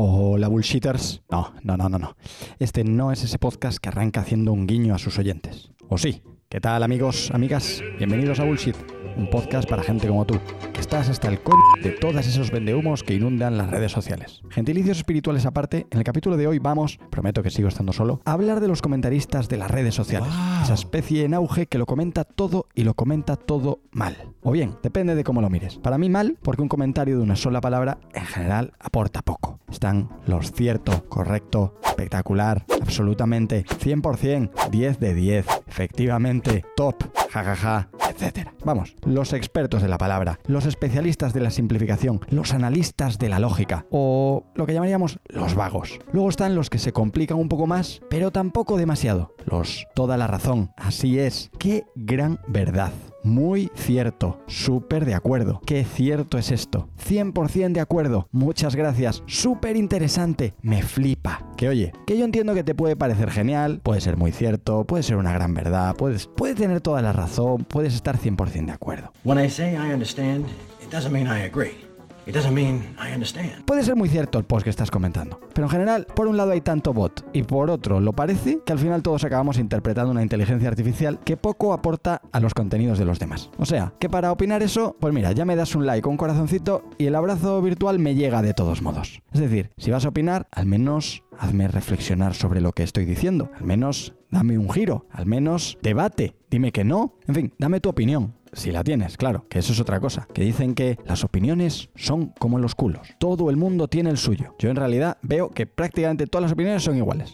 Hola 0.00 0.46
bullshitters. 0.46 1.22
No, 1.28 1.54
no, 1.64 1.76
no, 1.76 1.88
no, 1.88 1.98
no. 1.98 2.16
Este 2.60 2.84
no 2.84 3.10
es 3.10 3.24
ese 3.24 3.36
podcast 3.40 3.78
que 3.78 3.88
arranca 3.88 4.20
haciendo 4.20 4.52
un 4.52 4.64
guiño 4.64 4.94
a 4.94 4.98
sus 4.98 5.18
oyentes. 5.18 5.72
¿O 5.88 5.98
sí? 5.98 6.22
¿Qué 6.48 6.60
tal 6.60 6.84
amigos, 6.84 7.32
amigas? 7.32 7.82
Bienvenidos 7.98 8.38
a 8.38 8.44
Bullshit, 8.44 8.76
un 9.18 9.28
podcast 9.28 9.68
para 9.68 9.82
gente 9.82 10.08
como 10.08 10.24
tú, 10.24 10.38
que 10.72 10.80
estás 10.80 11.08
hasta 11.08 11.28
el 11.28 11.40
coño 11.42 11.58
de 11.82 11.90
todos 11.90 12.26
esos 12.26 12.50
vendehumos 12.50 13.02
que 13.02 13.14
inundan 13.14 13.58
las 13.58 13.68
redes 13.70 13.92
sociales. 13.92 14.42
Gentilicios 14.48 14.98
espirituales 14.98 15.44
aparte, 15.44 15.86
en 15.90 15.98
el 15.98 16.04
capítulo 16.04 16.36
de 16.36 16.46
hoy 16.46 16.58
vamos, 16.58 16.98
prometo 17.10 17.42
que 17.42 17.50
sigo 17.50 17.68
estando 17.68 17.92
solo, 17.92 18.20
a 18.24 18.32
hablar 18.32 18.60
de 18.60 18.68
los 18.68 18.80
comentaristas 18.80 19.48
de 19.48 19.56
las 19.56 19.70
redes 19.70 19.94
sociales. 19.94 20.28
Esa 20.62 20.74
especie 20.74 21.24
en 21.24 21.34
auge 21.34 21.66
que 21.66 21.78
lo 21.78 21.86
comenta 21.86 22.24
todo 22.24 22.66
y 22.74 22.84
lo 22.84 22.94
comenta 22.94 23.36
todo 23.36 23.80
mal. 23.90 24.16
O 24.42 24.52
bien, 24.52 24.76
depende 24.82 25.14
de 25.14 25.24
cómo 25.24 25.42
lo 25.42 25.50
mires. 25.50 25.76
Para 25.78 25.98
mí 25.98 26.08
mal, 26.08 26.38
porque 26.42 26.62
un 26.62 26.68
comentario 26.68 27.16
de 27.16 27.22
una 27.22 27.36
sola 27.36 27.60
palabra 27.60 27.98
en 28.14 28.24
general 28.24 28.72
aporta 28.78 29.22
poco. 29.22 29.58
Están 29.70 30.08
los 30.26 30.52
cierto, 30.52 31.04
correcto, 31.08 31.74
espectacular, 31.84 32.64
absolutamente, 32.80 33.64
100%, 33.66 34.70
10 34.70 35.00
de 35.00 35.14
10, 35.14 35.46
efectivamente, 35.66 36.64
top, 36.76 36.96
jajaja, 37.30 37.88
Vamos, 38.64 38.96
los 39.04 39.32
expertos 39.32 39.82
de 39.82 39.88
la 39.88 39.98
palabra, 39.98 40.40
los 40.46 40.66
especialistas 40.66 41.32
de 41.32 41.40
la 41.40 41.50
simplificación, 41.50 42.20
los 42.30 42.52
analistas 42.52 43.18
de 43.18 43.28
la 43.28 43.38
lógica, 43.38 43.86
o 43.90 44.44
lo 44.54 44.66
que 44.66 44.74
llamaríamos 44.74 45.20
los 45.28 45.54
vagos. 45.54 45.98
Luego 46.12 46.28
están 46.28 46.54
los 46.54 46.70
que 46.70 46.78
se 46.78 46.92
complican 46.92 47.38
un 47.38 47.48
poco 47.48 47.66
más, 47.66 48.00
pero 48.10 48.30
tampoco 48.30 48.76
demasiado. 48.76 49.34
Los 49.44 49.86
toda 49.94 50.16
la 50.16 50.26
razón, 50.26 50.72
así 50.76 51.18
es, 51.18 51.50
qué 51.58 51.84
gran 51.94 52.40
verdad. 52.48 52.92
Muy 53.22 53.70
cierto, 53.74 54.40
súper 54.46 55.04
de 55.04 55.14
acuerdo. 55.14 55.60
Qué 55.66 55.84
cierto 55.84 56.38
es 56.38 56.50
esto. 56.50 56.88
100% 57.08 57.72
de 57.72 57.80
acuerdo. 57.80 58.28
Muchas 58.32 58.76
gracias. 58.76 59.22
Súper 59.26 59.76
interesante. 59.76 60.54
Me 60.62 60.82
flipa. 60.82 61.42
Que 61.56 61.68
oye, 61.68 61.92
que 62.06 62.16
yo 62.16 62.24
entiendo 62.24 62.54
que 62.54 62.64
te 62.64 62.74
puede 62.74 62.96
parecer 62.96 63.30
genial, 63.30 63.80
puede 63.82 64.00
ser 64.00 64.16
muy 64.16 64.32
cierto, 64.32 64.84
puede 64.84 65.02
ser 65.02 65.16
una 65.16 65.32
gran 65.32 65.54
verdad, 65.54 65.96
puedes, 65.96 66.26
puedes 66.26 66.56
tener 66.56 66.80
toda 66.80 67.02
la 67.02 67.12
razón, 67.12 67.64
puedes 67.64 67.94
estar 67.94 68.18
100% 68.18 68.66
de 68.66 68.72
acuerdo. 68.72 69.12
It 72.28 72.34
doesn't 72.34 72.52
mean 72.52 72.94
I 73.02 73.14
understand. 73.14 73.64
Puede 73.64 73.82
ser 73.82 73.96
muy 73.96 74.10
cierto 74.10 74.38
el 74.38 74.44
post 74.44 74.62
que 74.62 74.68
estás 74.68 74.90
comentando, 74.90 75.40
pero 75.54 75.66
en 75.66 75.70
general, 75.70 76.06
por 76.14 76.26
un 76.28 76.36
lado 76.36 76.50
hay 76.50 76.60
tanto 76.60 76.92
bot 76.92 77.24
y 77.32 77.42
por 77.42 77.70
otro 77.70 78.00
lo 78.00 78.12
parece 78.12 78.60
que 78.66 78.72
al 78.74 78.78
final 78.78 79.02
todos 79.02 79.24
acabamos 79.24 79.58
interpretando 79.58 80.10
una 80.10 80.22
inteligencia 80.22 80.68
artificial 80.68 81.20
que 81.24 81.38
poco 81.38 81.72
aporta 81.72 82.20
a 82.30 82.40
los 82.40 82.52
contenidos 82.52 82.98
de 82.98 83.06
los 83.06 83.18
demás. 83.18 83.48
O 83.56 83.64
sea, 83.64 83.94
que 83.98 84.10
para 84.10 84.30
opinar 84.30 84.62
eso, 84.62 84.94
pues 85.00 85.14
mira, 85.14 85.32
ya 85.32 85.46
me 85.46 85.56
das 85.56 85.74
un 85.74 85.86
like 85.86 86.06
un 86.06 86.18
corazoncito 86.18 86.84
y 86.98 87.06
el 87.06 87.14
abrazo 87.14 87.62
virtual 87.62 87.98
me 87.98 88.14
llega 88.14 88.42
de 88.42 88.52
todos 88.52 88.82
modos. 88.82 89.22
Es 89.32 89.40
decir, 89.40 89.70
si 89.78 89.90
vas 89.90 90.04
a 90.04 90.10
opinar, 90.10 90.48
al 90.50 90.66
menos 90.66 91.22
hazme 91.38 91.66
reflexionar 91.68 92.34
sobre 92.34 92.60
lo 92.60 92.72
que 92.72 92.82
estoy 92.82 93.06
diciendo, 93.06 93.50
al 93.58 93.64
menos 93.64 94.14
dame 94.30 94.58
un 94.58 94.70
giro, 94.70 95.06
al 95.10 95.26
menos 95.26 95.78
debate, 95.82 96.34
dime 96.50 96.72
que 96.72 96.84
no, 96.84 97.14
en 97.26 97.34
fin, 97.34 97.54
dame 97.58 97.80
tu 97.80 97.88
opinión. 97.88 98.34
Si 98.52 98.72
la 98.72 98.84
tienes, 98.84 99.16
claro, 99.16 99.46
que 99.48 99.58
eso 99.58 99.72
es 99.72 99.80
otra 99.80 100.00
cosa. 100.00 100.26
Que 100.32 100.42
dicen 100.42 100.74
que 100.74 100.98
las 101.06 101.24
opiniones 101.24 101.90
son 101.94 102.32
como 102.38 102.58
los 102.58 102.74
culos. 102.74 103.08
Todo 103.18 103.50
el 103.50 103.56
mundo 103.56 103.88
tiene 103.88 104.10
el 104.10 104.18
suyo. 104.18 104.54
Yo 104.58 104.70
en 104.70 104.76
realidad 104.76 105.18
veo 105.22 105.50
que 105.50 105.66
prácticamente 105.66 106.26
todas 106.26 106.42
las 106.42 106.52
opiniones 106.52 106.82
son 106.82 106.96
iguales. 106.96 107.30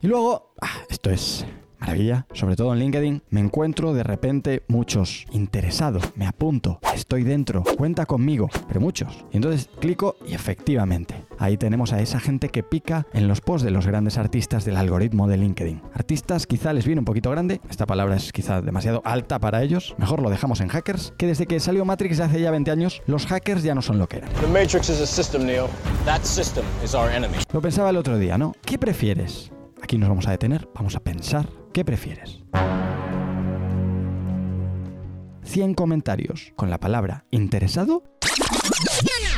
Y 0.00 0.06
luego, 0.06 0.54
ah, 0.60 0.82
esto 0.88 1.10
es 1.10 1.46
maravilla, 1.82 2.26
sobre 2.32 2.54
todo 2.54 2.72
en 2.72 2.78
LinkedIn, 2.78 3.22
me 3.30 3.40
encuentro 3.40 3.92
de 3.92 4.04
repente 4.04 4.62
muchos 4.68 5.26
interesados, 5.32 6.12
me 6.14 6.28
apunto, 6.28 6.78
estoy 6.94 7.24
dentro, 7.24 7.64
cuenta 7.76 8.06
conmigo, 8.06 8.48
pero 8.68 8.80
muchos. 8.80 9.24
Y 9.32 9.36
entonces 9.38 9.68
clico 9.80 10.14
y 10.24 10.34
efectivamente, 10.34 11.24
ahí 11.38 11.56
tenemos 11.56 11.92
a 11.92 12.00
esa 12.00 12.20
gente 12.20 12.50
que 12.50 12.62
pica 12.62 13.08
en 13.12 13.26
los 13.26 13.40
posts 13.40 13.64
de 13.64 13.72
los 13.72 13.84
grandes 13.84 14.16
artistas 14.16 14.64
del 14.64 14.76
algoritmo 14.76 15.26
de 15.26 15.38
LinkedIn. 15.38 15.82
Artistas 15.92 16.46
quizá 16.46 16.72
les 16.72 16.86
viene 16.86 17.00
un 17.00 17.04
poquito 17.04 17.32
grande, 17.32 17.60
esta 17.68 17.84
palabra 17.84 18.14
es 18.14 18.32
quizá 18.32 18.62
demasiado 18.62 19.02
alta 19.04 19.40
para 19.40 19.64
ellos, 19.64 19.96
mejor 19.98 20.22
lo 20.22 20.30
dejamos 20.30 20.60
en 20.60 20.68
hackers, 20.68 21.12
que 21.18 21.26
desde 21.26 21.46
que 21.46 21.58
salió 21.58 21.84
Matrix 21.84 22.20
hace 22.20 22.40
ya 22.40 22.52
20 22.52 22.70
años, 22.70 23.02
los 23.06 23.26
hackers 23.26 23.64
ya 23.64 23.74
no 23.74 23.82
son 23.82 23.98
lo 23.98 24.08
que 24.08 24.18
eran. 24.18 24.30
The 24.34 24.46
Matrix 24.46 24.88
is 24.88 25.00
a 25.00 25.06
system, 25.06 25.46
Neo. 25.46 25.68
That 26.04 26.22
system 26.22 26.64
is 26.84 26.94
our 26.94 27.10
enemy. 27.10 27.38
Lo 27.52 27.60
pensaba 27.60 27.90
el 27.90 27.96
otro 27.96 28.18
día, 28.18 28.38
¿no? 28.38 28.54
¿Qué 28.64 28.78
prefieres? 28.78 29.50
Aquí 29.82 29.98
nos 29.98 30.08
vamos 30.08 30.28
a 30.28 30.30
detener, 30.30 30.68
vamos 30.76 30.94
a 30.94 31.00
pensar. 31.00 31.48
¿Qué 31.72 31.86
prefieres? 31.86 32.40
100 35.44 35.74
comentarios 35.74 36.52
con 36.54 36.68
la 36.68 36.78
palabra 36.78 37.24
interesado. 37.30 38.02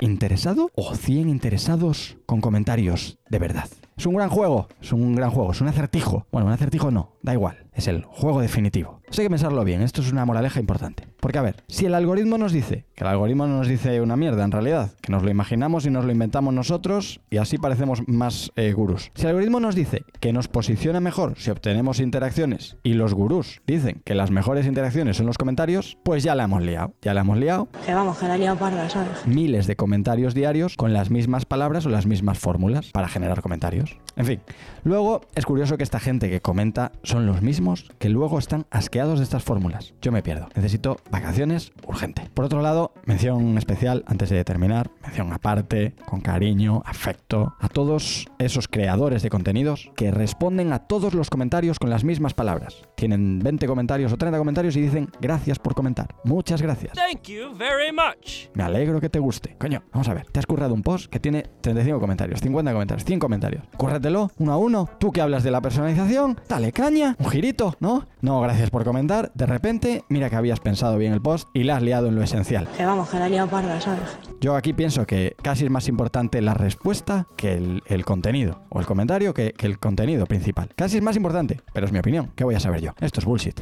¿Interesado? 0.00 0.70
¿O 0.76 0.94
100 0.94 1.28
interesados 1.28 2.18
con 2.26 2.40
comentarios 2.40 3.18
de 3.28 3.38
verdad? 3.40 3.68
Es 3.96 4.06
un 4.06 4.14
gran 4.14 4.30
juego, 4.30 4.68
es 4.80 4.92
un 4.92 5.16
gran 5.16 5.30
juego, 5.30 5.50
es 5.50 5.60
un 5.60 5.68
acertijo. 5.68 6.26
Bueno, 6.30 6.46
un 6.46 6.52
acertijo 6.52 6.92
no, 6.92 7.16
da 7.20 7.32
igual, 7.32 7.66
es 7.80 7.88
el 7.88 8.04
juego 8.04 8.40
definitivo. 8.40 9.00
Esto 9.08 9.22
hay 9.22 9.26
que 9.26 9.30
pensarlo 9.30 9.64
bien, 9.64 9.82
esto 9.82 10.02
es 10.02 10.12
una 10.12 10.24
moraleja 10.24 10.60
importante. 10.60 11.08
Porque 11.18 11.38
a 11.38 11.42
ver, 11.42 11.56
si 11.66 11.86
el 11.86 11.94
algoritmo 11.94 12.38
nos 12.38 12.52
dice, 12.52 12.84
que 12.94 13.02
el 13.02 13.10
algoritmo 13.10 13.46
no 13.46 13.58
nos 13.58 13.66
dice 13.66 14.00
una 14.00 14.16
mierda 14.16 14.44
en 14.44 14.52
realidad, 14.52 14.92
que 15.00 15.10
nos 15.10 15.24
lo 15.24 15.30
imaginamos 15.30 15.84
y 15.84 15.90
nos 15.90 16.04
lo 16.04 16.12
inventamos 16.12 16.54
nosotros 16.54 17.20
y 17.28 17.38
así 17.38 17.58
parecemos 17.58 18.02
más 18.06 18.52
eh, 18.54 18.72
gurús. 18.72 19.10
Si 19.14 19.22
el 19.22 19.30
algoritmo 19.30 19.58
nos 19.58 19.74
dice 19.74 20.04
que 20.20 20.32
nos 20.32 20.46
posiciona 20.46 21.00
mejor 21.00 21.34
si 21.36 21.50
obtenemos 21.50 21.98
interacciones 21.98 22.76
y 22.82 22.92
los 22.94 23.14
gurús 23.14 23.62
dicen 23.66 24.02
que 24.04 24.14
las 24.14 24.30
mejores 24.30 24.66
interacciones 24.66 25.16
son 25.16 25.26
los 25.26 25.38
comentarios, 25.38 25.98
pues 26.04 26.22
ya 26.22 26.34
la 26.34 26.44
hemos 26.44 26.62
liado. 26.62 26.94
Ya 27.02 27.14
la 27.14 27.22
hemos 27.22 27.38
liado. 27.38 27.68
Que 27.84 27.94
vamos, 27.94 28.18
que 28.18 28.28
la 28.28 28.36
he 28.36 28.38
liado 28.38 28.58
parda, 28.58 28.88
¿sabes? 28.88 29.26
Miles 29.26 29.66
de 29.66 29.76
comentarios 29.76 30.34
diarios 30.34 30.76
con 30.76 30.92
las 30.92 31.10
mismas 31.10 31.46
palabras 31.46 31.84
o 31.86 31.88
las 31.88 32.06
mismas 32.06 32.38
fórmulas 32.38 32.90
para 32.92 33.08
generar 33.08 33.42
comentarios. 33.42 33.96
En 34.16 34.26
fin, 34.26 34.40
luego 34.84 35.22
es 35.34 35.46
curioso 35.46 35.76
que 35.76 35.84
esta 35.84 35.98
gente 35.98 36.30
que 36.30 36.40
comenta 36.40 36.92
son 37.02 37.26
los 37.26 37.42
mismos 37.42 37.69
que 37.98 38.08
luego 38.08 38.38
están 38.38 38.66
asqueados 38.70 39.18
de 39.18 39.24
estas 39.24 39.42
fórmulas. 39.42 39.94
Yo 40.02 40.12
me 40.12 40.22
pierdo. 40.22 40.48
Necesito 40.54 40.98
vacaciones 41.10 41.72
urgente. 41.86 42.28
Por 42.34 42.44
otro 42.44 42.62
lado, 42.62 42.92
mención 43.04 43.56
especial 43.58 44.04
antes 44.06 44.30
de 44.30 44.44
terminar, 44.44 44.90
mención 45.02 45.32
aparte, 45.32 45.94
con 46.06 46.20
cariño, 46.20 46.82
afecto, 46.84 47.54
a 47.60 47.68
todos 47.68 48.26
esos 48.38 48.68
creadores 48.68 49.22
de 49.22 49.30
contenidos 49.30 49.90
que 49.96 50.10
responden 50.10 50.72
a 50.72 50.80
todos 50.80 51.14
los 51.14 51.30
comentarios 51.30 51.78
con 51.78 51.90
las 51.90 52.04
mismas 52.04 52.34
palabras. 52.34 52.82
Tienen 52.96 53.38
20 53.38 53.66
comentarios 53.66 54.12
o 54.12 54.16
30 54.16 54.38
comentarios 54.38 54.76
y 54.76 54.80
dicen 54.80 55.10
gracias 55.20 55.58
por 55.58 55.74
comentar. 55.74 56.14
Muchas 56.24 56.62
gracias. 56.62 56.92
Thank 56.94 57.28
you 57.28 57.54
very 57.56 57.92
much. 57.92 58.48
Me 58.54 58.62
alegro 58.62 59.00
que 59.00 59.08
te 59.08 59.18
guste. 59.18 59.56
Coño, 59.58 59.82
vamos 59.92 60.08
a 60.08 60.14
ver. 60.14 60.26
Te 60.30 60.38
has 60.38 60.46
currado 60.46 60.74
un 60.74 60.82
post 60.82 61.10
que 61.10 61.20
tiene 61.20 61.44
35 61.60 62.00
comentarios, 62.00 62.40
50 62.40 62.72
comentarios, 62.72 63.04
100 63.04 63.18
comentarios. 63.18 63.64
Cúrratelo 63.76 64.30
uno 64.38 64.52
a 64.52 64.56
uno. 64.56 64.88
Tú 64.98 65.12
que 65.12 65.20
hablas 65.20 65.42
de 65.42 65.50
la 65.50 65.60
personalización, 65.60 66.40
dale 66.48 66.72
caña, 66.72 67.16
un 67.18 67.30
girito, 67.30 67.49
¿no? 67.80 68.06
No, 68.20 68.40
gracias 68.40 68.70
por 68.70 68.84
comentar. 68.84 69.32
De 69.34 69.46
repente, 69.46 70.04
mira 70.08 70.30
que 70.30 70.36
habías 70.36 70.60
pensado 70.60 70.96
bien 70.98 71.12
el 71.12 71.20
post 71.20 71.48
y 71.52 71.64
la 71.64 71.76
has 71.76 71.82
liado 71.82 72.08
en 72.08 72.14
lo 72.14 72.22
esencial. 72.22 72.68
Que 72.76 72.86
vamos, 72.86 73.08
que 73.08 73.18
la 73.18 73.26
he 73.26 73.30
liado 73.30 73.48
parda, 73.48 73.80
¿sabes? 73.80 74.00
Yo 74.40 74.56
aquí 74.56 74.72
pienso 74.72 75.06
que 75.06 75.36
casi 75.42 75.64
es 75.64 75.70
más 75.70 75.88
importante 75.88 76.40
la 76.40 76.54
respuesta 76.54 77.26
que 77.36 77.54
el, 77.54 77.82
el 77.86 78.04
contenido. 78.04 78.62
O 78.68 78.80
el 78.80 78.86
comentario 78.86 79.34
que, 79.34 79.52
que 79.52 79.66
el 79.66 79.78
contenido 79.78 80.26
principal. 80.26 80.70
Casi 80.76 80.96
es 80.96 81.02
más 81.02 81.16
importante, 81.16 81.60
pero 81.72 81.86
es 81.86 81.92
mi 81.92 81.98
opinión. 81.98 82.32
¿Qué 82.36 82.44
voy 82.44 82.54
a 82.54 82.60
saber 82.60 82.80
yo? 82.80 82.92
Esto 83.00 83.20
es 83.20 83.26
bullshit. 83.26 83.60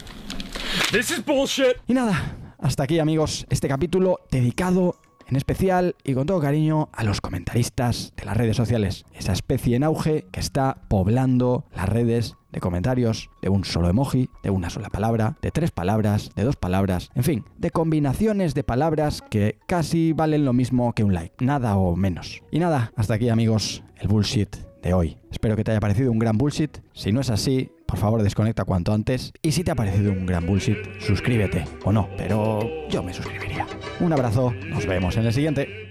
This 0.93 1.11
is 1.11 1.25
bullshit. 1.25 1.77
Y 1.87 1.95
nada, 1.95 2.37
hasta 2.59 2.85
aquí 2.85 2.99
amigos, 2.99 3.47
este 3.51 3.69
capítulo 3.69 4.21
dedicado 4.31 4.97
en 5.29 5.37
especial 5.37 5.95
y 6.05 6.15
con 6.15 6.27
todo 6.27 6.41
cariño 6.41 6.89
a 6.93 7.05
los 7.05 7.21
comentaristas 7.21 8.13
de 8.17 8.25
las 8.25 8.37
redes 8.37 8.57
sociales, 8.57 9.05
esa 9.13 9.33
especie 9.33 9.77
en 9.77 9.85
auge 9.85 10.27
que 10.33 10.41
está 10.41 10.79
poblando 10.89 11.67
las 11.75 11.89
redes 11.89 12.38
de 12.51 12.61
comentarios 12.61 13.31
de 13.43 13.49
un 13.49 13.65
solo 13.65 13.89
emoji, 13.89 14.31
de 14.43 14.51
una 14.51 14.71
sola 14.71 14.89
palabra, 14.89 15.37
de 15.43 15.51
tres 15.51 15.71
palabras, 15.71 16.31
de 16.35 16.45
dos 16.45 16.57
palabras, 16.57 17.11
en 17.15 17.25
fin, 17.25 17.45
de 17.59 17.71
combinaciones 17.71 18.55
de 18.55 18.65
palabras 18.65 19.23
que 19.23 19.59
casi 19.67 20.13
valen 20.13 20.45
lo 20.45 20.53
mismo 20.53 20.93
que 20.95 21.05
un 21.05 21.15
like, 21.15 21.45
nada 21.45 21.77
o 21.77 21.97
menos. 21.97 22.43
Y 22.51 22.59
nada, 22.59 22.93
hasta 22.97 23.15
aquí 23.15 23.29
amigos, 23.29 23.83
el 23.97 24.09
bullshit 24.09 24.57
de 24.83 24.95
hoy. 24.95 25.17
Espero 25.31 25.57
que 25.57 25.65
te 25.65 25.73
haya 25.73 25.81
parecido 25.81 26.13
un 26.13 26.19
gran 26.19 26.39
bullshit. 26.39 26.79
Si 26.93 27.13
no 27.13 27.21
es 27.21 27.31
así, 27.31 27.71
por 27.87 27.99
favor 27.99 28.23
desconecta 28.23 28.65
cuanto 28.65 28.93
antes. 28.93 29.33
Y 29.43 29.53
si 29.53 29.65
te 29.65 29.71
ha 29.71 29.75
parecido 29.75 30.13
un 30.13 30.27
gran 30.27 30.47
bullshit, 30.47 30.79
suscríbete 31.01 31.65
o 31.85 31.93
no, 31.93 32.09
pero 32.17 32.61
yo 32.89 33.03
me 33.03 33.13
suscribiría. 33.13 33.67
Un 34.01 34.13
abrazo, 34.13 34.53
nos 34.69 34.87
vemos 34.87 35.17
en 35.17 35.27
el 35.27 35.33
siguiente. 35.33 35.88